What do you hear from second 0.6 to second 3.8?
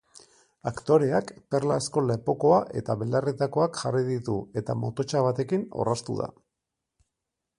Aktoreak perlazko lepokoa eta belarritakoak